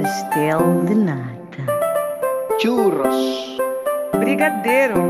[0.00, 1.64] pastel de nata,
[2.58, 3.58] churros,
[4.12, 5.04] brigadeiro,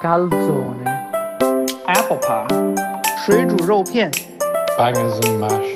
[0.00, 0.84] calzone,
[1.86, 2.46] apple pie,
[3.24, 4.10] 水煮肉片
[4.78, 5.74] bangers and mash,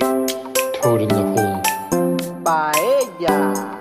[0.80, 1.60] toad in the hole.
[2.42, 3.78] paella.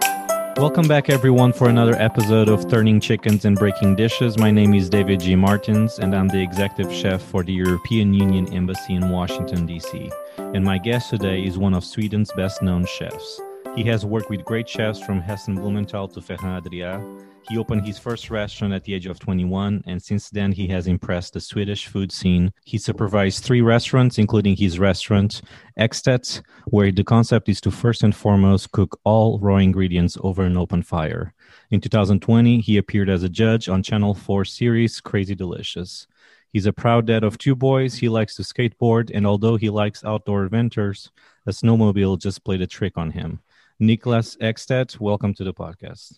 [0.58, 4.38] Welcome back, everyone, for another episode of Turning Chickens and Breaking Dishes.
[4.38, 5.34] My name is David G.
[5.38, 10.12] Martins, and I'm the executive chef for the European Union Embassy in Washington, D.C.
[10.38, 13.40] And my guest today is one of Sweden's best known chefs.
[13.77, 17.25] He has worked with great chefs from Heston Blumenthal to Ferran Adrià.
[17.49, 20.87] He opened his first restaurant at the age of 21, and since then he has
[20.87, 22.53] impressed the Swedish food scene.
[22.65, 25.43] He supervised three restaurants, including his restaurant
[25.77, 30.57] Ekstedt, where the concept is to first and foremost cook all raw ingredients over an
[30.57, 31.35] open fire.
[31.73, 36.07] In 2020, he appeared as a judge on Channel 4 series Crazy Delicious.
[36.53, 37.97] He's a proud dad of two boys.
[37.97, 41.11] He likes to skateboard, and although he likes outdoor adventures,
[41.45, 43.41] a snowmobile just played a trick on him.
[43.81, 46.15] Niklas Ekstedt, welcome to the podcast.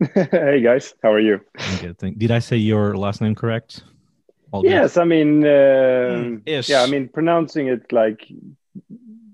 [0.30, 1.40] hey guys, how are you?
[1.58, 3.82] I'm good, thank- Did I say your last name correct?
[4.52, 4.70] All good?
[4.70, 6.68] Yes, I mean, uh, ish.
[6.68, 8.26] yeah, I mean, pronouncing it like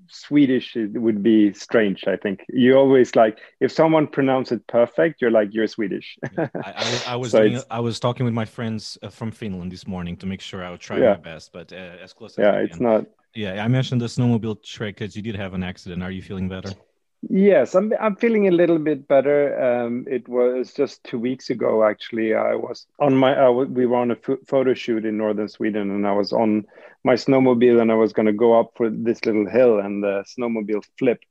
[0.09, 2.05] Swedish it would be strange.
[2.07, 6.19] I think you always like if someone pronounces it perfect, you're like you're Swedish.
[6.37, 9.31] I, I was, I was, So doing, I was talking with my friends uh, from
[9.31, 11.15] Finland this morning to make sure I would try Yeah.
[11.15, 13.07] my best, but uh, as close as yeah, I it's not.
[13.35, 16.03] Yeah, I mentioned the snowmobile trick because you did have an accident.
[16.03, 16.71] Are you feeling better?
[17.29, 17.93] Yes, I'm.
[18.01, 19.59] I'm feeling a little bit better.
[19.63, 21.85] Um, it was just two weeks ago.
[21.85, 23.37] Actually, I was on my.
[23.41, 26.67] Uh, we were on a photo shoot in northern Sweden, and I was on
[27.05, 30.25] my snowmobile, and I was going to go up for this little hill, and the
[30.27, 31.27] snowmobile flipped,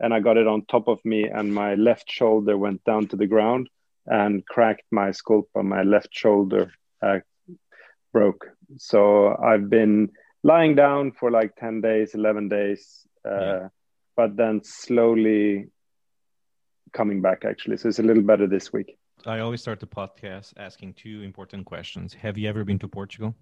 [0.00, 3.16] and I got it on top of me, and my left shoulder went down to
[3.16, 3.68] the ground
[4.06, 5.64] and cracked my skull, sculpa.
[5.64, 6.72] My left shoulder
[7.02, 7.20] uh,
[8.12, 8.48] broke.
[8.78, 10.10] So I've been
[10.42, 13.06] lying down for like ten days, eleven days.
[13.24, 13.68] Uh, Yeah.
[14.16, 15.68] But then slowly
[16.92, 17.76] coming back actually.
[17.76, 18.96] So it's a little better this week.
[19.24, 22.14] I always start the podcast asking two important questions.
[22.14, 23.34] Have you ever been to Portugal?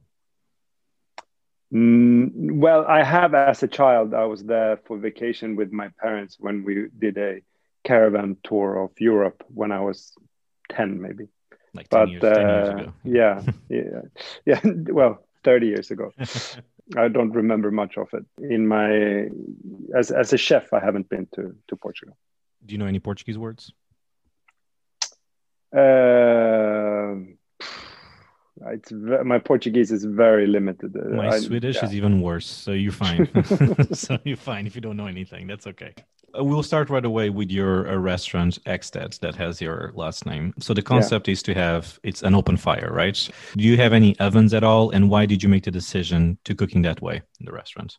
[1.73, 4.15] Mm, well, I have as a child.
[4.15, 7.41] I was there for vacation with my parents when we did a
[7.83, 10.13] caravan tour of Europe when I was
[10.71, 11.27] 10 maybe.
[11.75, 12.93] Like 10 But years, 10 years uh, ago.
[13.05, 14.01] yeah, yeah,
[14.47, 14.61] yeah.
[14.93, 16.13] Well, 30 years ago.
[16.97, 18.25] I don't remember much of it.
[18.39, 19.29] In my
[19.97, 22.17] as as a chef, I haven't been to to Portugal.
[22.65, 23.73] Do you know any Portuguese words?
[25.75, 27.17] Uh,
[28.67, 30.95] it's my Portuguese is very limited.
[30.95, 31.87] My I- Swedish yeah.
[31.87, 33.29] is even worse, so you're fine.
[33.93, 35.47] so you're fine if you don't know anything.
[35.47, 35.95] That's okay.
[36.37, 40.53] We'll start right away with your uh, restaurant, Ekstedt, that has your last name.
[40.59, 43.17] So the concept is to have it's an open fire, right?
[43.57, 46.55] Do you have any ovens at all, and why did you make the decision to
[46.55, 47.99] cooking that way in the restaurant?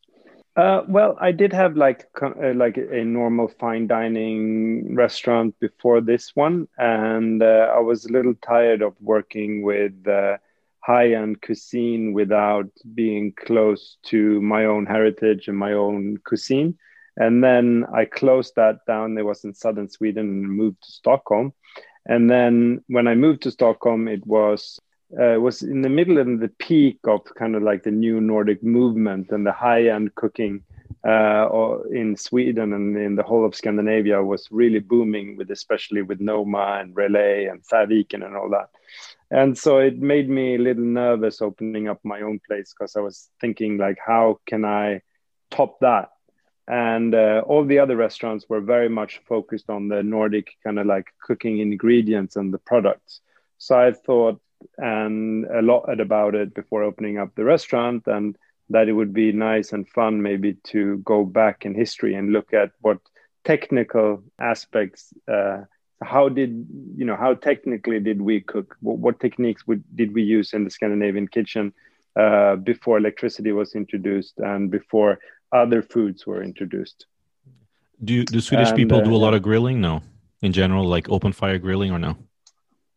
[0.56, 6.32] Uh, well, I did have like uh, like a normal fine dining restaurant before this
[6.34, 10.38] one, and uh, I was a little tired of working with uh,
[10.80, 16.78] high-end cuisine without being close to my own heritage and my own cuisine.
[17.18, 19.18] And then I closed that down.
[19.18, 21.54] It was in southern Sweden and moved to Stockholm.
[22.06, 24.80] And then when I moved to Stockholm, it was
[25.14, 28.64] uh, was in the middle and the peak of kind of like the new Nordic
[28.64, 30.64] movement and the high end cooking
[31.08, 31.48] uh,
[31.92, 36.80] in Sweden and in the whole of Scandinavia was really booming with especially with Noma
[36.82, 38.70] and Relæ and Fäviken and all that.
[39.30, 43.02] And so it made me a little nervous opening up my own place because I
[43.02, 45.02] was thinking like, how can I
[45.52, 46.10] top that?
[46.68, 50.88] And uh, all the other restaurants were very much focused on the Nordic kind of
[50.88, 53.22] like cooking ingredients and the products.
[53.58, 54.42] So I thought
[54.78, 58.36] and a lot about it before opening up the restaurant and
[58.70, 62.54] that it would be nice and fun maybe to go back in history and look
[62.54, 62.98] at what
[63.44, 65.62] technical aspects uh,
[66.04, 70.24] how did you know how technically did we cook what, what techniques would, did we
[70.24, 71.74] use in the scandinavian kitchen
[72.16, 75.20] uh, before electricity was introduced and before
[75.52, 77.06] other foods were introduced
[78.04, 79.80] Do do Swedish And, people uh, do a lot of grilling?
[79.82, 80.02] No,
[80.42, 82.18] in general, like open fire grilling or no?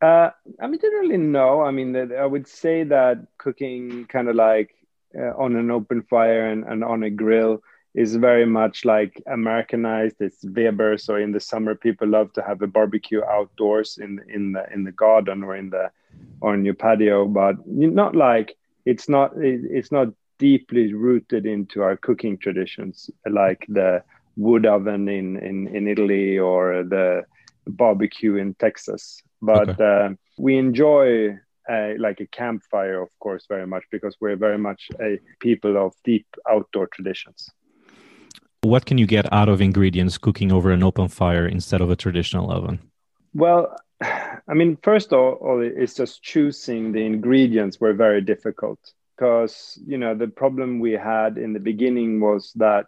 [0.00, 0.30] Uh,
[0.60, 1.62] I mean, generally no.
[1.62, 4.74] I mean, I would say that cooking kind of like
[5.16, 7.62] uh, on an open fire and, and on a grill
[7.94, 10.16] is very much like Americanized.
[10.20, 10.98] It's Weber.
[10.98, 14.84] So in the summer, people love to have a barbecue outdoors in in the in
[14.84, 15.90] the garden or in the
[16.40, 17.26] or in your patio.
[17.26, 20.08] But not like it's not it, it's not
[20.38, 24.02] deeply rooted into our cooking traditions like the
[24.36, 27.24] wood oven in in, in Italy or the
[27.66, 29.22] barbecue in Texas.
[29.42, 31.38] But uh, we enjoy
[31.68, 35.92] uh, like a campfire, of course, very much because we're very much a people of
[36.04, 37.50] deep outdoor traditions.
[38.62, 41.96] What can you get out of ingredients cooking over an open fire instead of a
[41.96, 42.80] traditional oven?
[43.34, 48.78] Well, I mean, first of all, it's just choosing the ingredients were very difficult
[49.18, 52.86] because you know the problem we had in the beginning was that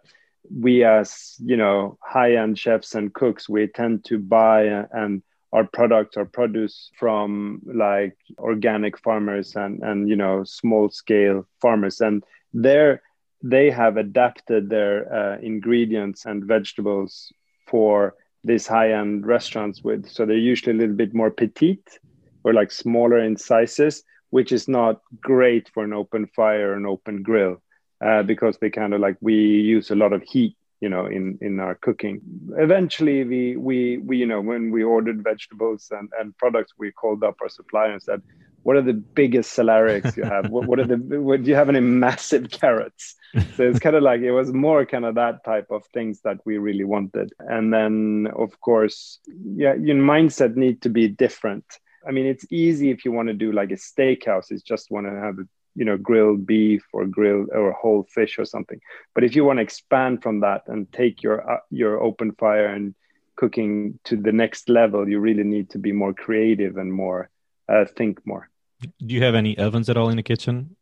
[0.49, 5.21] we as you know high-end chefs and cooks we tend to buy and
[5.53, 12.01] our products or produce from like organic farmers and and you know small scale farmers.
[12.01, 12.23] And
[12.53, 13.01] there
[13.43, 17.33] they have adapted their uh, ingredients and vegetables
[17.67, 20.07] for these high end restaurants with.
[20.07, 21.99] So they're usually a little bit more petite
[22.43, 27.21] or like smaller in sizes which is not great for an open fire an open
[27.21, 27.61] grill
[28.03, 31.37] uh, because they kind of like we use a lot of heat you know in
[31.41, 32.19] in our cooking.
[32.57, 37.23] Eventually we we, we you know when we ordered vegetables and, and products we called
[37.23, 38.21] up our supplier and said
[38.63, 40.51] what are the biggest celeriacs you have?
[40.51, 43.15] What, what are the what, do you have any massive carrots?
[43.55, 46.37] So it's kind of like it was more kind of that type of things that
[46.45, 47.31] we really wanted.
[47.39, 49.19] And then of course
[49.55, 51.65] yeah your mindset need to be different
[52.07, 55.05] i mean it's easy if you want to do like a steakhouse it's just want
[55.05, 55.43] to have a
[55.75, 58.79] you know grilled beef or grilled or whole fish or something.
[59.13, 62.67] But if you want to expand from that and take your uh, your open fire
[62.67, 62.95] and
[63.35, 67.29] cooking to the next level you really need to be more creative and more
[67.69, 68.49] uh, think more.
[68.81, 70.75] Do you have any ovens at all in the kitchen?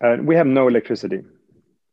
[0.00, 1.22] Uh, we have no electricity.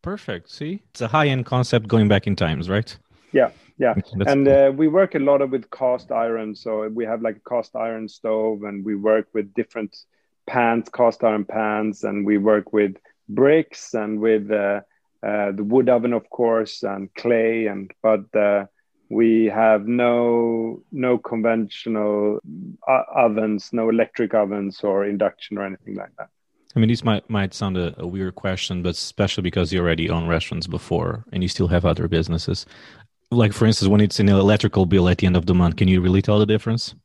[0.01, 0.51] Perfect.
[0.51, 0.83] See?
[0.91, 2.95] It's a high-end concept going back in times right?
[3.31, 3.93] Yeah yeah
[4.27, 4.55] and cool.
[4.55, 7.75] uh, we work a lot of with cast iron so we have like a cast
[7.75, 9.95] iron stove and we work with different
[10.45, 12.95] pans, cast iron pans, and we work with
[13.29, 14.81] bricks and with uh,
[15.25, 17.67] uh, the wood oven, of course, and clay.
[17.67, 18.65] And but uh,
[19.09, 22.39] we have no no conventional
[22.87, 26.29] uh, ovens, no electric ovens or induction or anything like that.
[26.75, 30.09] I mean, this might might sound a, a weird question, but especially because you already
[30.09, 32.65] own restaurants before and you still have other businesses.
[33.35, 35.87] Like for instance, when it's an electrical bill at the end of the month, can
[35.87, 36.95] you really tell the difference?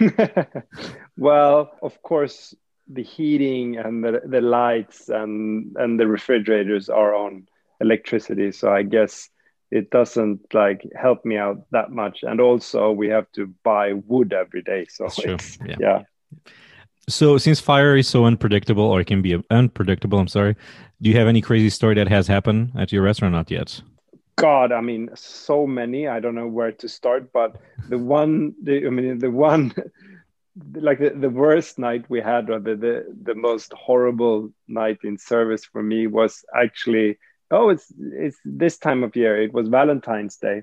[1.16, 2.54] well, of course,
[2.88, 7.46] the heating and the, the lights and and the refrigerators are on
[7.80, 9.28] electricity, so I guess
[9.70, 12.20] it doesn't like help me out that much.
[12.22, 15.76] And also, we have to buy wood every day, so yeah.
[15.78, 16.02] yeah.
[17.08, 20.56] So, since fire is so unpredictable, or it can be unpredictable, I'm sorry.
[21.00, 23.32] Do you have any crazy story that has happened at your restaurant?
[23.32, 23.80] Not yet.
[24.36, 26.08] God, I mean, so many.
[26.08, 27.56] I don't know where to start, but
[27.88, 29.74] the one, the, I mean, the one,
[30.74, 35.18] like the, the worst night we had, or the, the the most horrible night in
[35.18, 37.18] service for me was actually
[37.50, 39.40] oh, it's it's this time of year.
[39.40, 40.62] It was Valentine's Day,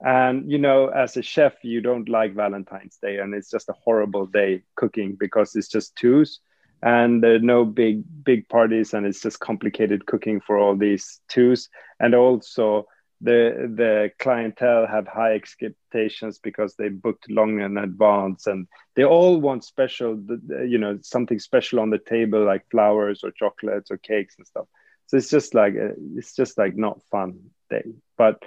[0.00, 3.74] and you know, as a chef, you don't like Valentine's Day, and it's just a
[3.84, 6.40] horrible day cooking because it's just twos
[6.82, 11.20] and there are no big big parties and it's just complicated cooking for all these
[11.28, 11.68] twos.
[12.00, 12.86] And also
[13.20, 19.40] the the clientele have high expectations because they booked long in advance and they all
[19.40, 20.22] want special
[20.66, 24.66] you know something special on the table like flowers or chocolates or cakes and stuff.
[25.06, 27.38] So it's just like a, it's just like not fun
[27.70, 27.84] day.
[28.18, 28.42] But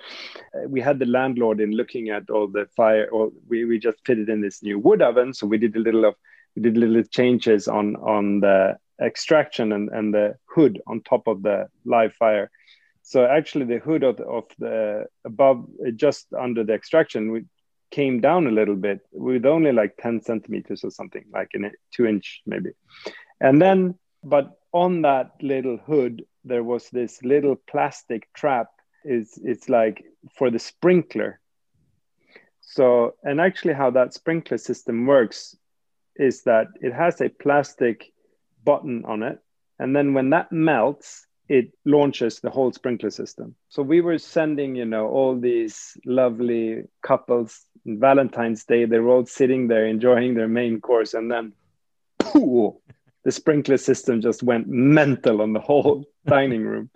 [0.53, 3.97] uh, we had the landlord in looking at all the fire or we, we just
[4.05, 6.15] fitted in this new wood oven so we did a little of
[6.55, 11.41] we did little changes on on the extraction and, and the hood on top of
[11.41, 12.51] the live fire.
[13.01, 17.45] So actually, the hood of the, of the above, uh, just under the extraction, we
[17.91, 21.71] came down a little bit with only like 10 centimeters or something, like in a
[21.91, 22.71] two inch maybe.
[23.41, 28.67] And then, but on that little hood, there was this little plastic trap.
[29.05, 30.03] Is it's like
[30.37, 31.39] for the sprinkler.
[32.61, 35.55] So, and actually, how that sprinkler system works
[36.19, 38.11] is that it has a plastic
[38.63, 39.39] button on it.
[39.79, 43.55] And then when that melts, it launches the whole sprinkler system.
[43.69, 48.85] So we were sending, you know, all these lovely couples on Valentine's Day.
[48.85, 51.53] They were all sitting there enjoying their main course, and then
[52.19, 52.77] pooh,
[53.23, 56.89] the sprinkler system just went mental on the whole dining room.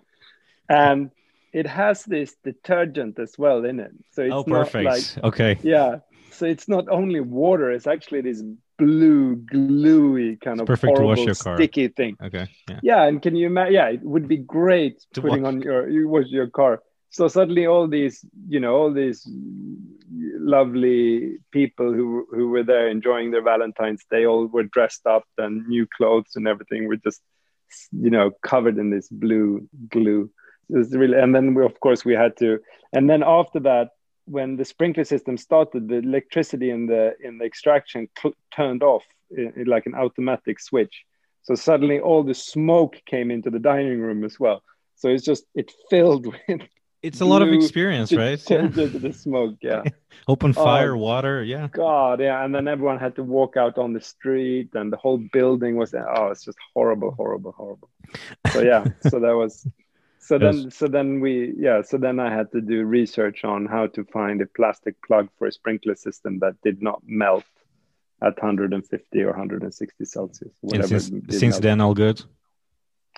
[0.68, 1.10] And
[1.52, 3.92] it has this detergent as well in it.
[4.12, 4.84] So it's oh, perfect.
[4.84, 5.58] Like, okay.
[5.62, 5.98] Yeah.
[6.30, 8.42] So it's not only water; it's actually this
[8.78, 11.56] blue, gluey kind of perfect horrible, to wash your car.
[11.56, 12.16] sticky thing.
[12.22, 12.48] Okay.
[12.68, 12.80] Yeah.
[12.82, 13.74] yeah, and can you imagine?
[13.74, 16.82] Yeah, it would be great to putting on your you wash your car.
[17.10, 19.28] So suddenly, all these, you know, all these
[20.10, 25.66] lovely people who who were there enjoying their Valentine's Day, all were dressed up and
[25.68, 26.88] new clothes and everything.
[26.88, 27.22] Were just,
[27.92, 30.30] you know, covered in this blue glue.
[30.70, 32.58] It was really, and then we, of course, we had to,
[32.92, 33.90] and then after that,
[34.26, 38.08] when the sprinkler system started, the electricity in the in the extraction
[38.54, 41.04] turned off in, in like an automatic switch.
[41.42, 44.62] So suddenly all the smoke came into the dining room as well.
[44.96, 46.62] So it's just it filled with
[47.02, 48.42] It's a lot of experience, right?
[48.50, 48.66] Yeah.
[48.68, 49.56] the smoke.
[49.60, 49.82] Yeah.
[50.28, 50.98] Open oh, fire, Oh.
[50.98, 51.44] water.
[51.44, 51.68] Yeah.
[51.70, 55.18] God, yeah, and then everyone had to walk out on the street, and the whole
[55.18, 57.90] building was oh, it's just horrible, horrible, horrible.
[58.52, 59.66] So yeah, so that was,
[60.26, 63.86] so then, so then we, yeah, so then I had to do research on how
[63.88, 67.44] to find a plastic plug for a sprinkler system that did not melt
[68.22, 72.22] at 150 or 160 Celsius, And since, since then, all good.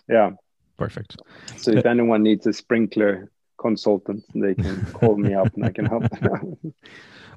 [0.09, 0.31] yeah.
[0.77, 1.17] Perfect.
[1.57, 5.87] So if anyone needs a sprinkler consultant, they can call me up and I can
[5.87, 6.33] help them.
[6.35, 6.59] out.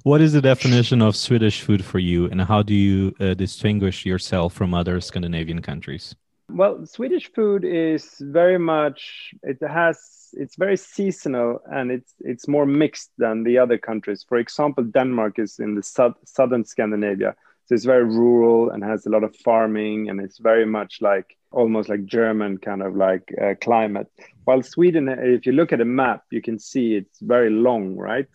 [0.03, 4.05] What is the definition of Swedish food for you, and how do you uh, distinguish
[4.05, 6.15] yourself from other Scandinavian countries?
[6.49, 12.65] Well, Swedish food is very much it has it's very seasonal and it's it's more
[12.65, 14.25] mixed than the other countries.
[14.27, 19.05] For example, Denmark is in the sou- southern Scandinavia, so it's very rural and has
[19.05, 23.31] a lot of farming and it's very much like almost like German kind of like
[23.41, 24.07] uh, climate.
[24.45, 28.27] While Sweden, if you look at a map, you can see it's very long, right?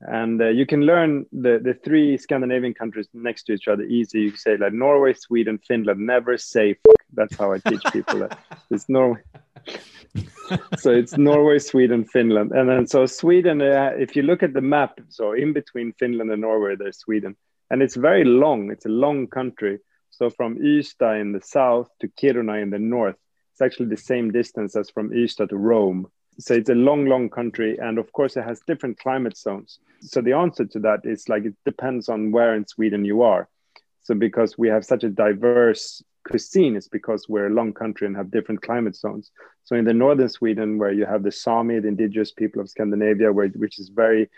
[0.00, 4.20] And uh, you can learn the, the three Scandinavian countries next to each other easy.
[4.20, 6.00] You say like Norway, Sweden, Finland.
[6.00, 6.76] Never say.
[7.12, 8.38] That's how I teach people that.
[8.70, 9.20] It's Norway.
[10.78, 13.62] so it's Norway, Sweden, Finland, and then so Sweden.
[13.62, 17.36] Uh, if you look at the map, so in between Finland and Norway, there's Sweden,
[17.70, 18.70] and it's very long.
[18.70, 19.78] It's a long country.
[20.10, 23.16] So from Ystad in the south to Kiruna in the north,
[23.52, 26.08] it's actually the same distance as from Ystad to Rome.
[26.38, 29.78] So it's a long, long country, and of course it has different climate zones.
[30.00, 33.48] So the answer to that is like it depends on where in Sweden you are.
[34.02, 38.16] So because we have such a diverse cuisine, it's because we're a long country and
[38.16, 39.30] have different climate zones.
[39.64, 43.32] So in the northern Sweden, where you have the Sami, the indigenous people of Scandinavia,
[43.32, 44.28] where, which is very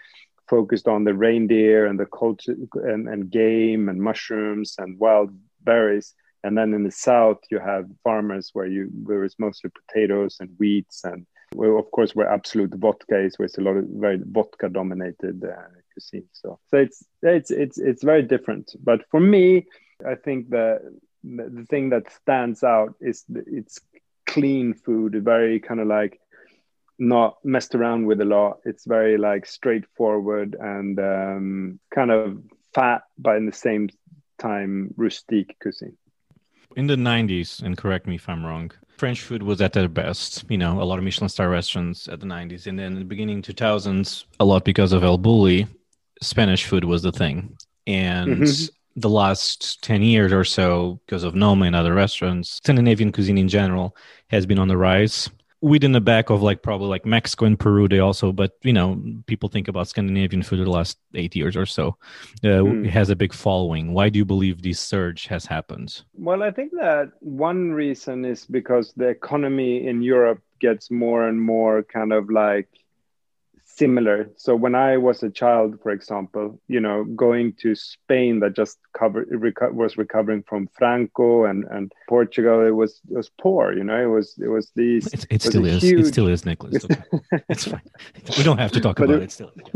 [0.49, 5.31] focused on the reindeer and the culture and, and game and mushrooms and wild
[5.63, 6.15] berries.
[6.43, 10.51] And then in the south, you have farmers where you where it's mostly potatoes and
[10.59, 14.19] wheats and well, of course, where Absolut vodka is, where it's a lot of very
[14.23, 16.27] vodka dominated uh, cuisine.
[16.33, 18.73] So, so it's it's it's it's very different.
[18.83, 19.67] But for me,
[20.07, 20.81] I think the
[21.25, 23.81] the thing that stands out is the, it's
[24.27, 26.21] clean food, very kind of like
[26.99, 28.59] not messed around with a lot.
[28.65, 32.39] It's very like straightforward and um, kind of
[32.75, 33.89] fat, but in the same
[34.39, 35.97] time rustique cuisine.
[36.77, 40.45] In the 90s, and correct me if I'm wrong, French food was at their best.
[40.49, 42.67] You know, a lot of Michelin star restaurants at the 90s.
[42.67, 45.69] And then in the beginning 2000s, a lot because of El Bulli,
[46.23, 47.57] Spanish food was the thing.
[47.87, 48.71] And Mhm.
[48.97, 53.49] The last 10 years or so, because of Noma and other restaurants, Scandinavian cuisine in
[53.49, 53.97] general
[54.29, 55.31] has been on the rise.
[55.61, 59.01] Within the back of like probably like Mexico and Peru, they also, but you know,
[59.27, 61.97] people think about Scandinavian food the last eight years or so.
[62.45, 62.85] Uh, Hmm.
[62.85, 63.95] It has a big following.
[63.95, 66.03] Why do you believe this surge has happened?
[66.15, 71.41] Well, I think that one reason is because the economy in Europe gets more and
[71.41, 72.69] more kind of like
[73.77, 74.31] similar.
[74.37, 78.79] So when I was a child, for example, you know, going to Spain that just
[78.97, 83.73] covered reco- was recovering from Franco and and Portugal, it was it was poor.
[83.73, 85.07] You know, it was it was these.
[85.13, 85.85] It, it was still is.
[85.85, 86.85] It still is, Nicholas.
[86.85, 87.03] Okay.
[87.49, 87.83] it's fine.
[88.39, 89.33] We don't have to talk But about it- it.
[89.33, 89.51] Still,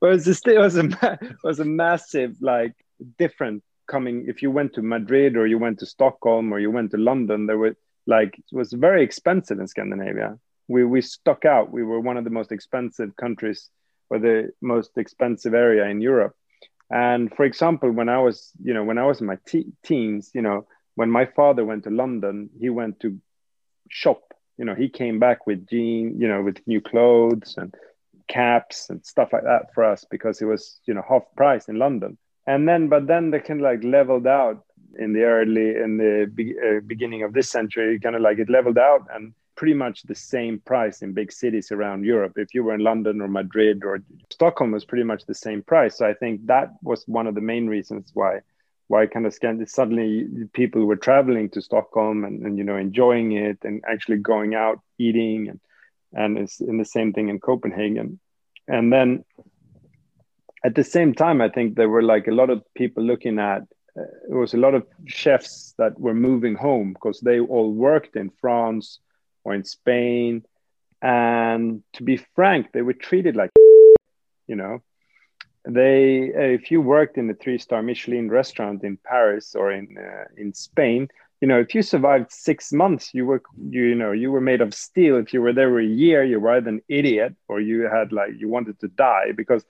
[0.00, 0.84] but it was it was a
[1.20, 2.74] it was a massive like
[3.18, 6.90] different coming if you went to Madrid or you went to Stockholm or you went
[6.92, 7.74] to London there were
[8.06, 10.38] like it was very expensive in Scandinavia
[10.72, 13.70] we we stuck out we were one of the most expensive countries
[14.10, 16.34] or the most expensive area in Europe
[16.90, 20.30] and for example when I was you know when I was in my te- teens
[20.34, 23.18] you know when my father went to London he went to
[23.88, 24.22] shop
[24.58, 27.74] you know he came back with jean you know with new clothes and
[28.32, 31.76] caps and stuff like that for us because it was you know half price in
[31.76, 32.16] London.
[32.46, 34.64] And then, but then they kind of like leveled out
[34.98, 38.00] in the early in the be, uh, beginning of this century.
[38.00, 41.70] Kind of like it leveled out and pretty much the same price in big cities
[41.70, 42.32] around Europe.
[42.34, 45.98] If you were in London or Madrid or Stockholm, was pretty much the same price.
[45.98, 48.40] So I think that was one of the main reasons why
[48.88, 49.32] why kind of
[49.66, 54.56] suddenly people were traveling to Stockholm and, and you know enjoying it and actually going
[54.56, 55.60] out eating and
[56.12, 58.18] and it's in the same thing in Copenhagen.
[58.66, 59.24] And then
[60.64, 63.62] at the same time, I think there were like a lot of people looking at.
[63.96, 68.16] Uh, there was a lot of chefs that were moving home because they all worked
[68.16, 68.98] in France
[69.44, 70.44] or in Spain,
[71.00, 73.50] and to be frank, they were treated like,
[74.46, 74.82] you know,
[75.64, 80.52] they if you worked in a three-star Michelin restaurant in Paris or in uh, in
[80.54, 81.08] Spain,
[81.42, 84.60] you know, if you survived six months, you were, you, you know, you were made
[84.60, 85.16] of steel.
[85.16, 88.48] If you were there a year, you were an idiot or you had like, you
[88.48, 89.64] wanted to die because,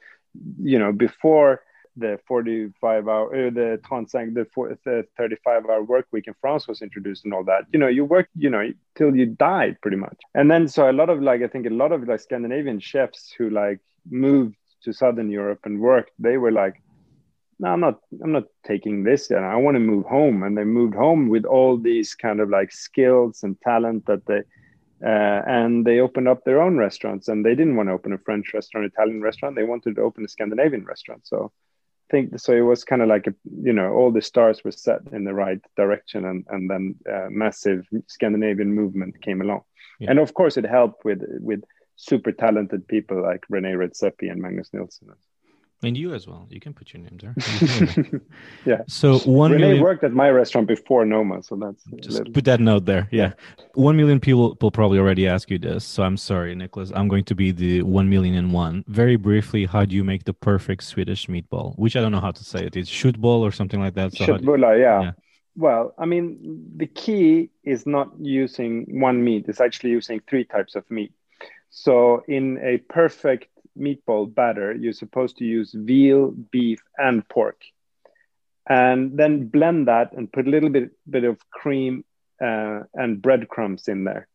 [0.62, 1.62] you know, before
[1.96, 4.46] the 45 hour uh, the 35 the,
[4.84, 7.66] the 35 hour work week in France was introduced and all that.
[7.72, 10.18] You know you work you know till you died pretty much.
[10.34, 13.32] And then so a lot of like I think a lot of like Scandinavian chefs
[13.36, 13.80] who like
[14.10, 16.82] moved to southern Europe and worked they were like
[17.58, 20.42] no I'm not I'm not taking this I want to move home.
[20.42, 24.42] And they moved home with all these kind of like skills and talent that they
[25.04, 27.28] uh, and they opened up their own restaurants.
[27.28, 29.56] And they didn't want to open a french restaurant italian restaurant.
[29.56, 31.26] They wanted to open a scandinavian restaurant.
[31.26, 31.52] So
[32.12, 33.34] think so it was kind of like a
[33.68, 37.28] you know all the stars were set in the right direction and and then uh,
[37.44, 37.80] massive
[38.16, 39.62] scandinavian movement came along
[40.00, 40.10] Yeah.
[40.10, 41.62] and of course it helped with with
[41.96, 45.08] super talented people like rene redzepi and magnus nilsson
[45.84, 46.46] And you as well.
[46.48, 47.34] You can put your name there.
[48.64, 48.82] Yeah.
[48.86, 49.82] So one million.
[49.82, 53.08] worked at my restaurant before noma so that's Just little- put that note there.
[53.10, 53.32] Yeah.
[53.74, 55.84] One million people will probably already ask you this.
[55.84, 56.92] So I'm sorry, Nicholas.
[56.94, 58.84] I'm going to be the one million and one.
[58.86, 61.76] Very briefly, how do you make the perfect Swedish meatball?
[61.78, 62.76] Which I don't know how to say it.
[62.76, 64.12] It's shootball or something like that.
[64.14, 65.02] So do- Köttbullar, yeah.
[65.02, 65.12] yeah.
[65.56, 70.74] Well, I mean, the key is not using one meat, it's actually using three types
[70.76, 71.12] of meat.
[71.74, 73.48] So, in a perfect
[73.78, 77.60] meatball batter, you're supposed to use veal, beef, and pork.
[78.68, 82.04] And then blend that and put a little bit, bit of cream
[82.40, 84.28] uh, and breadcrumbs in there.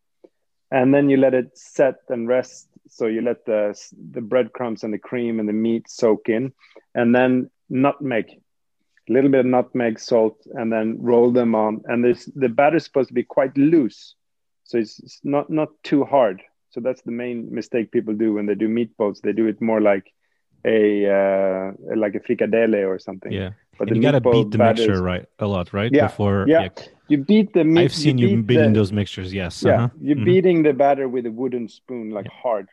[0.69, 2.67] And then you let it set and rest.
[2.89, 3.77] So, you let the,
[4.11, 6.53] the breadcrumbs and the cream and the meat soak in.
[6.93, 8.41] And then nutmeg
[9.09, 11.81] a little bit of nutmeg, salt, and then roll them on.
[11.85, 14.15] And this the batter is supposed to be quite loose,
[14.63, 16.41] so it's, it's not not too hard.
[16.77, 19.19] So that's the main mistake people do when they do meatballs.
[19.21, 20.13] They do it more like
[20.63, 23.31] a uh, like a fricadelle or something.
[23.31, 23.53] Yeah.
[23.79, 25.91] But you gotta beat the is- mixture right a lot, right?
[25.91, 26.69] Yeah, Before yeah.
[27.07, 27.85] You beat the meat.
[27.85, 29.33] I've seen you, beat beating the- those mixtures.
[29.33, 29.63] Yes.
[29.65, 29.89] Yeah, uh-huh.
[29.99, 30.25] you're Mhm.
[30.25, 32.67] beating the batter with a wooden spoon, like hard,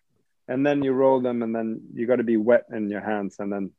[0.49, 3.37] and then you roll them, and then you got to be wet in your hands,
[3.39, 3.71] and then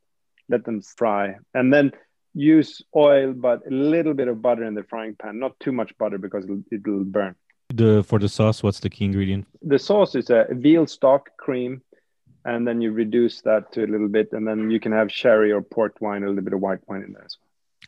[0.49, 1.91] let them fry, and then
[2.33, 5.95] use oil, but a little bit of butter in the frying pan, not too much
[5.99, 7.35] butter because it'll, it'll burn.
[7.75, 9.45] The for the sauce, what's the key ingredient?
[9.61, 11.81] The sauce is a veal stock cream,
[12.45, 15.51] and then you reduce that to a little bit, and then you can have sherry
[15.51, 17.43] or port wine, a little bit of white wine in there as well.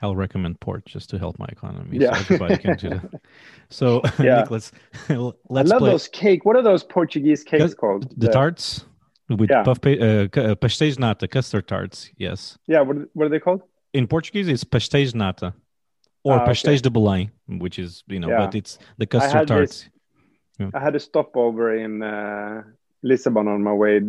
[0.09, 1.97] I'll recommend port just to help my economy.
[1.97, 2.13] Yeah.
[2.13, 3.21] So everybody can do that.
[3.69, 4.41] So Yeah.
[4.41, 4.71] Nicholas,
[5.09, 6.45] let's I love play those cake.
[6.45, 8.13] What are those Portuguese cakes Those- called?
[8.19, 8.85] the tarts
[9.29, 9.63] with Yeah.
[9.63, 12.11] puff pa- uh, uh, pastéis nata, custard tarts.
[12.17, 12.57] Yes.
[12.67, 13.61] Yeah, what, what are they called?
[13.93, 15.53] In Portuguese, it's pastéis nata
[16.23, 16.51] or okay.
[16.51, 18.45] pastéis de Belém, which is, you know, Yeah.
[18.45, 19.89] but it's the custard tarts.
[20.59, 22.63] this- I had a stopover in uh,
[23.03, 24.01] Lisbon on my way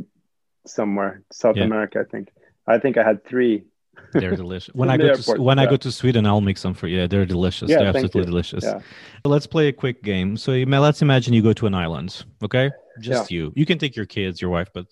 [0.66, 1.64] somewhere, South Yeah.
[1.64, 2.28] America, I think.
[2.66, 3.64] I think I had three.
[4.12, 4.74] They're delicious.
[4.74, 6.98] When I go to airport, when I go to Sweden, I'll make some for you.
[6.98, 7.68] Yeah, they're delicious.
[7.68, 8.64] Yeah, they're absolutely delicious.
[8.64, 8.78] Yeah.
[9.22, 10.36] So let's play a quick game.
[10.36, 12.24] So let's imagine you go to an island.
[12.42, 13.52] Okay, just you.
[13.56, 14.86] You can take your kids, your wife, but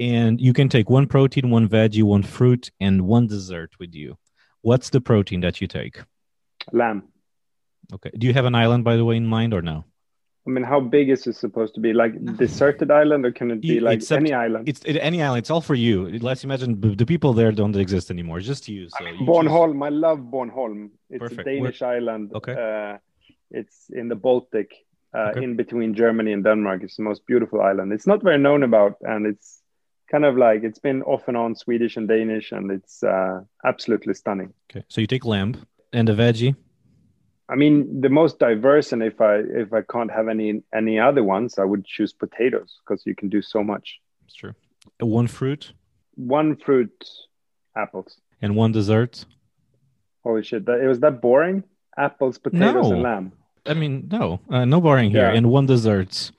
[0.00, 4.16] and you can take one protein, one veggie, one fruit, and one dessert with you.
[4.62, 6.00] What's the protein that you take?
[6.72, 7.02] Lamb.
[7.94, 8.10] Okay.
[8.16, 9.84] Do you have an island, by the way, in mind or no?
[10.46, 11.92] I mean, how big is it supposed to be?
[11.92, 14.68] Like deserted island, or can it be like it's up any island?
[14.68, 15.38] It's it, any island.
[15.38, 16.18] It's all for you.
[16.18, 18.40] Let's imagine the people there don't exist anymore.
[18.40, 18.88] Just you.
[18.88, 19.84] So you choose- Bornholm.
[19.86, 20.90] I love Bornholm.
[21.10, 21.40] It's Perfect.
[21.40, 22.32] a Danish island.
[22.34, 22.54] Okay.
[22.54, 22.98] Uh,
[23.52, 24.72] it's in the Baltic,
[25.14, 25.44] uh, Okay.
[25.44, 26.82] in between Germany and Denmark.
[26.82, 27.92] It's the most beautiful island.
[27.92, 29.62] It's not very known about, and it's
[30.10, 34.14] kind of like it's been off and on Swedish and Danish, and it's uh, absolutely
[34.14, 34.52] stunning.
[34.70, 34.84] Okay.
[34.88, 35.54] So you take lamb
[35.92, 36.54] and a veggie.
[37.48, 41.22] I mean, the most diverse, and if I if I can't have any any other
[41.22, 44.00] ones, I would choose potatoes because you can do so much.
[44.26, 44.54] It's true.
[45.00, 45.72] One fruit
[46.14, 46.96] One fruit,
[47.76, 48.16] apples.
[48.40, 49.24] and one dessert.
[50.24, 50.64] Holy shit!
[50.66, 51.64] That, it was that boring.
[51.98, 52.92] Apples, potatoes, No.
[52.94, 53.32] and lamb.
[53.66, 55.28] I mean, no, uh, no boring here.
[55.30, 55.36] Yeah.
[55.36, 56.32] And one dessert.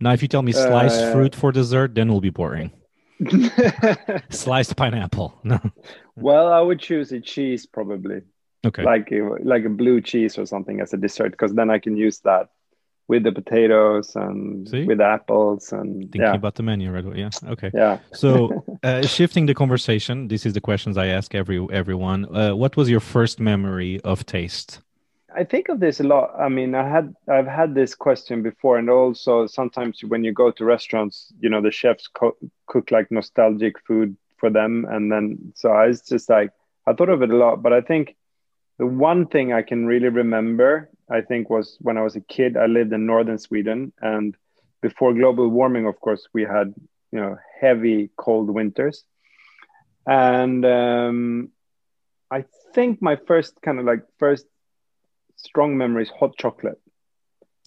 [0.00, 2.70] Now, if you tell me sliced Uh, fruit for dessert, then it'll be boring.
[4.30, 5.38] Sliced pineapple.
[5.44, 5.60] No.
[6.16, 8.22] well, I would choose a cheese probably,
[8.64, 8.82] Okay.
[8.82, 11.96] like a, like a blue cheese or something as a dessert, because then I can
[11.96, 12.48] use that
[13.08, 14.84] with the potatoes and See?
[14.84, 17.18] with apples and Thinking yeah, about the menu right away.
[17.18, 17.30] Yeah.
[17.44, 17.70] Okay.
[17.74, 17.98] yeah.
[18.12, 22.24] So, uh, shifting the conversation, this is the questions I ask every everyone.
[22.34, 24.80] Uh, what was your first memory of taste?
[25.34, 26.32] I think of this a lot.
[26.38, 30.50] I mean, I had I've had this question before, and also sometimes when you go
[30.50, 35.52] to restaurants, you know, the chefs co- cook like nostalgic food for them, and then
[35.54, 36.50] so I was just like
[36.86, 37.62] I thought of it a lot.
[37.62, 38.16] But I think
[38.78, 42.56] the one thing I can really remember, I think, was when I was a kid.
[42.56, 44.34] I lived in northern Sweden, and
[44.82, 46.74] before global warming, of course, we had
[47.12, 49.04] you know heavy cold winters,
[50.06, 51.48] and um,
[52.30, 54.46] I think my first kind of like first
[55.44, 56.80] strong memories hot chocolate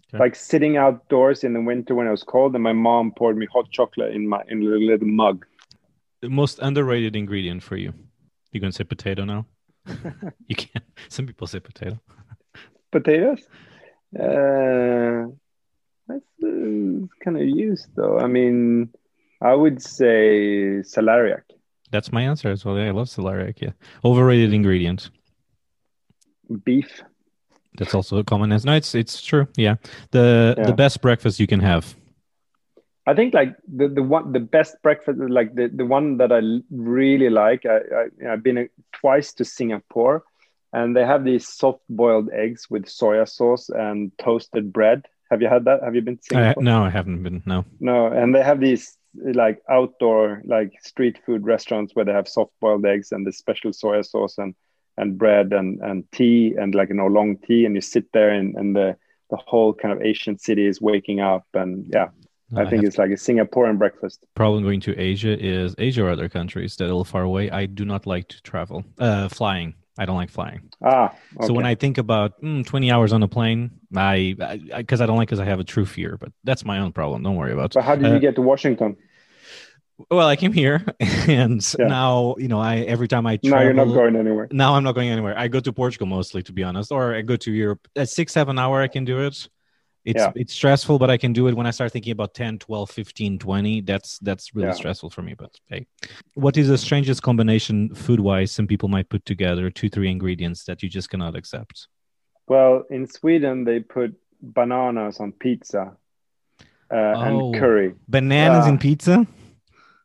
[0.10, 0.20] Okay.
[0.24, 3.48] like sitting outdoors in the winter when it was cold and my mom poured me
[3.52, 5.46] hot chocolate in my in a little mug
[6.24, 7.94] the most underrated ingredient for you?
[8.54, 9.46] You gonna say potato now?
[10.48, 10.86] you can't.
[11.10, 12.00] Some people say potato.
[12.94, 13.42] Potatoes?
[14.18, 15.28] Uh,
[16.08, 18.20] that's uh, kind of used though.
[18.20, 18.94] I mean,
[19.42, 21.42] I would say celeriac.
[21.92, 22.78] That's my answer as well.
[22.78, 23.60] Yeah, I love celeriac.
[23.60, 23.72] Yeah,
[24.06, 25.10] overrated ingredient.
[26.64, 27.04] Beef.
[27.78, 28.68] That's also a common answer.
[28.68, 29.48] No, it's it's true.
[29.58, 29.76] Yeah,
[30.12, 30.66] the Yeah.
[30.66, 31.96] the best breakfast you can have.
[33.06, 36.40] I think like the, the one the best breakfast like the, the one that I
[36.72, 40.24] really like I, I I've been twice to Singapore
[40.72, 45.06] and they have these soft boiled eggs with soya sauce and toasted bread.
[45.30, 45.84] Have you had that?
[45.84, 46.64] Have you been to Singapore?
[46.64, 47.44] no, I haven't been.
[47.46, 47.66] No.
[47.80, 52.52] No, and they have these like outdoor like street food restaurants where they have soft
[52.62, 54.56] boiled eggs and the special soya sauce and
[54.98, 58.30] and bread and and tea and like you know long tea and you sit there
[58.30, 58.96] and and the
[59.30, 62.10] the whole kind of Asian city is waking up and yeah
[62.56, 64.26] I I think it's like a Singaporean breakfast.
[64.36, 67.50] problem going to Asia is Asia or other countries that are a little far away.
[67.50, 68.84] I do not like to travel.
[69.00, 69.74] Uh, flying.
[69.98, 70.62] I don't like flying.
[70.84, 71.66] Ah, So when.
[71.66, 74.36] I think about mm, 20 hours on a plane, I
[74.78, 77.24] because I, don't like because I have a true fear, but that's my own problem.
[77.24, 77.72] Don't worry about.
[77.72, 77.74] It.
[77.74, 78.98] But how did Uh, you get to Washington?
[80.12, 80.84] Well, I came here,
[81.28, 81.88] and Yeah.
[81.88, 83.64] now you know I every time I travel.
[83.64, 84.48] you're not going anywhere.
[84.52, 85.38] Now I'm not going anywhere.
[85.38, 87.88] I go to Portugal mostly, to be honest, or I go to Europe.
[87.96, 89.48] At six, seven hour, I can do it.
[90.06, 90.32] It's Yeah.
[90.36, 93.40] it's stressful, but I can do it when I start thinking about 10, 12, 15,
[93.40, 93.82] 20.
[93.82, 94.74] That's that's really Yeah.
[94.74, 95.34] stressful for me.
[95.34, 95.88] But hey,
[96.36, 99.70] what is the strangest combination food wise some people might put together?
[99.72, 101.88] Two, three ingredients that you just cannot accept.
[102.48, 105.96] Well, in Sweden they put bananas on pizza
[106.92, 107.22] uh, Oh.
[107.22, 107.94] and curry.
[108.10, 108.72] Bananas Yeah.
[108.74, 109.26] in pizza?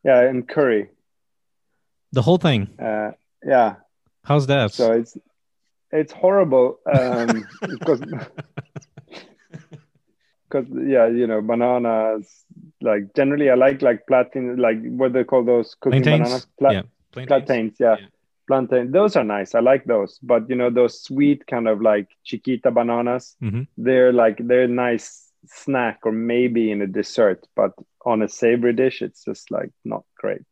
[0.04, 0.88] Yeah, and curry.
[2.12, 2.68] The whole thing.
[2.78, 3.12] Uh,
[3.44, 3.76] yeah,
[4.24, 4.72] How's that?
[4.72, 5.16] so it's
[5.92, 8.00] it's horrible um, because
[10.48, 12.44] because yeah, you know, bananas.
[12.80, 16.28] Like generally, I like like platin, like what they call those cooking Plantains?
[16.28, 16.46] bananas.
[16.58, 16.82] Pla- yeah.
[17.12, 17.28] Plantains?
[17.28, 17.96] plantains yeah.
[18.00, 18.06] Yeah.
[18.46, 22.06] plantain those are nice i like those but you know those sweet kind of like
[22.22, 23.66] chiquita bananas Mhm.
[23.78, 27.72] they're like they're nice snack or maybe in a dessert but
[28.05, 30.42] on a savory dish it's just like not great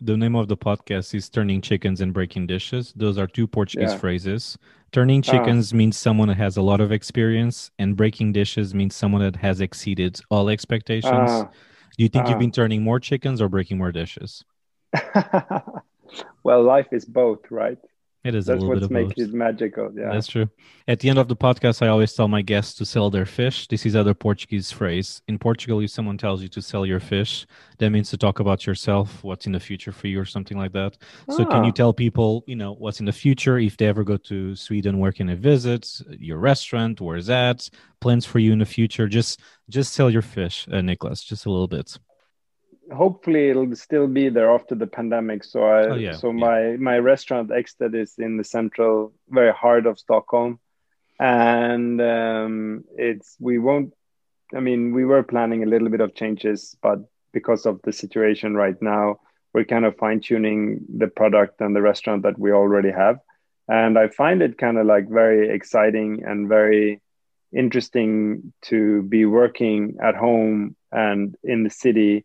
[0.00, 2.92] The name of the podcast is Turning Chickens and Breaking Dishes.
[2.94, 3.98] Those are two Portuguese Yeah.
[3.98, 4.58] phrases.
[4.92, 5.30] Turning Ah.
[5.30, 9.36] chickens means someone that has a lot of experience, and breaking dishes means someone that
[9.40, 11.30] has exceeded all expectations.
[11.32, 11.48] Ah.
[11.96, 12.44] Do you think you've ah.
[12.46, 14.44] been turning more chickens or breaking more dishes?
[16.44, 17.78] well life is both right
[18.24, 20.48] It is a that's little bit what makes it magical yeah That's true.
[20.88, 23.68] At the end of the podcast, I always tell my guests to sell their fish.
[23.68, 25.22] This is other Portuguese phrase.
[25.28, 27.46] In Portugal, if someone tells you to sell your fish,
[27.78, 30.72] that means to talk about yourself, what's in the future for you, or something like
[30.72, 30.96] that.
[31.30, 31.80] So, can you Ah.
[31.82, 35.12] tell people, you know, what's in the future if they ever go to Sweden, where
[35.12, 35.88] can they visit?
[36.18, 37.68] Your restaurant, where's that?
[38.00, 39.06] Plans for you in the future?
[39.08, 41.22] Just, just sell your fish, uh, Nicholas.
[41.22, 41.98] Just a little bit.
[42.92, 45.44] Hopefully it'll still be there after the pandemic.
[45.44, 46.40] So i Oh, yeah, so yeah.
[46.46, 50.60] my my restaurant Ekstedt is in the central very heart of stockholm.
[51.18, 53.94] And um it's we won't
[54.54, 56.98] i mean we were planning a little bit of changes but
[57.32, 59.18] because of the situation right now
[59.52, 63.18] we're kind of fine tuning the product and the restaurant that we already have.
[63.68, 67.00] And i find it kind of like very exciting and very
[67.52, 72.24] interesting to be working at home and in the city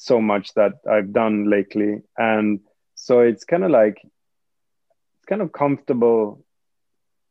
[0.00, 2.00] so much that I've done lately.
[2.16, 2.60] And
[2.94, 6.42] so it's kind of like, it's kind of comfortable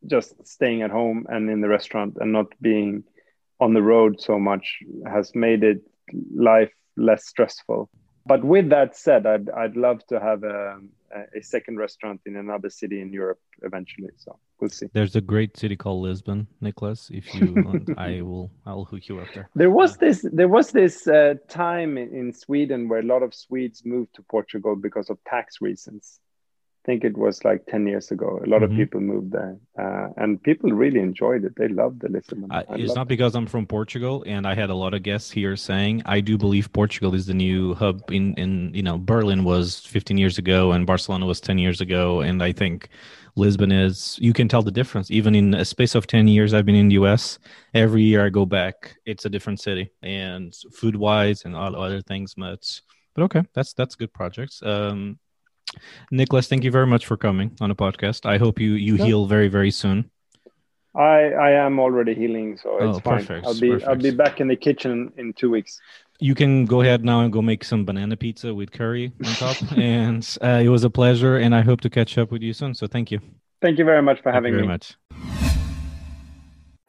[0.05, 3.03] just staying at home and in the restaurant and not being
[3.60, 4.77] on the road so much
[5.08, 5.82] has made it
[6.36, 7.89] life less stressful.
[8.30, 10.78] But with that said, I'd, I'd love to have a,
[11.36, 14.12] a second restaurant in another city in Europe eventually.
[14.18, 14.86] So we'll see.
[14.94, 17.10] There's a great city called Lisbon, Nicholas.
[17.12, 19.50] If you want, I will, I'll hook you up there.
[19.56, 23.34] There was this there was this uh, time in, in Sweden where a lot of
[23.34, 26.20] Swedes moved to Portugal because of tax reasons.
[26.80, 28.39] I think it was like 10 years ago.
[28.44, 28.65] A lot Mhm.
[28.65, 31.54] of people moved there uh, and people really enjoyed it.
[31.56, 32.48] They loved the Lisbon.
[32.50, 35.56] I it's not because I'm from Portugal, and I had a lot of guests here
[35.58, 38.10] saying I do believe Portugal is the new hub.
[38.12, 42.22] In in you know Berlin was 15 years ago, and Barcelona was 10 years ago,
[42.22, 42.88] and I think
[43.36, 44.18] Lisbon is.
[44.22, 46.54] You can tell the difference even in a space of 10 years.
[46.54, 47.39] I've been in the U.S.
[47.74, 52.02] Every year I go back, it's a different city, and food wise and all other
[52.02, 52.36] things.
[52.36, 52.82] But
[53.13, 54.63] but okay, that's that's good projects.
[54.63, 55.20] Um,
[56.12, 58.25] Nicholas, thank you very much for coming on the podcast.
[58.25, 59.05] I hope you you Yeah.
[59.05, 60.10] heal very very soon.
[60.95, 63.19] I, I am already healing, so it's Oh, fine.
[63.25, 65.79] perfect, I'll be I'll be back in the kitchen in two weeks.
[66.21, 69.55] you can go ahead now and go make some banana pizza with curry on top.
[69.77, 72.73] and uh, it was a pleasure, and I hope to catch up with you soon.
[72.73, 73.19] So thank you.
[73.62, 74.67] Thank you very much for Thank having me.
[74.67, 74.95] much.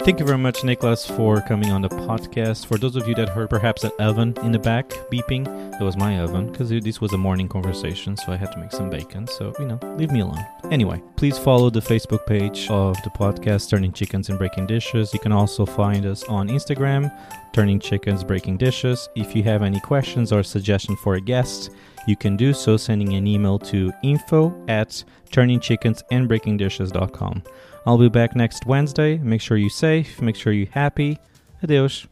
[0.03, 2.65] Thank you very much, Nicholas, for coming on the podcast.
[2.65, 5.95] For those of you that heard perhaps an oven in the back beeping, that was
[5.95, 9.27] my oven because this was a morning conversation, so I had to make some bacon.
[9.27, 10.43] So, you know, leave me alone.
[10.71, 15.13] Anyway, please follow the Facebook page of the podcast, Turning Chickens and Breaking Dishes.
[15.13, 17.15] You can also find us on Instagram,
[17.53, 19.07] Turning Chickens Breaking Dishes.
[19.15, 21.73] If you have any questions or suggestion for a guest,
[22.07, 27.43] you can do so sending an email to info at turningchickensandbreakingdishes.com.
[27.87, 29.19] I'll be back next Wednesday.
[29.19, 31.19] Make sure you're safe, make sure you're happy.
[31.63, 32.07] Adeus.